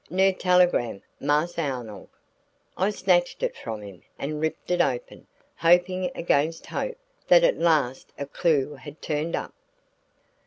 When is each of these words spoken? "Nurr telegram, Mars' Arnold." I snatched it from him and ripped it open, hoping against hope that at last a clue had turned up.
"Nurr 0.09 0.31
telegram, 0.35 1.03
Mars' 1.19 1.59
Arnold." 1.59 2.09
I 2.75 2.89
snatched 2.89 3.43
it 3.43 3.55
from 3.55 3.83
him 3.83 4.01
and 4.17 4.41
ripped 4.41 4.71
it 4.71 4.81
open, 4.81 5.27
hoping 5.57 6.09
against 6.15 6.65
hope 6.65 6.97
that 7.27 7.43
at 7.43 7.59
last 7.59 8.11
a 8.17 8.25
clue 8.25 8.73
had 8.77 8.99
turned 8.99 9.35
up. 9.35 9.53